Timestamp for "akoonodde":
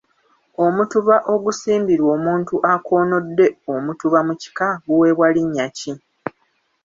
2.73-3.47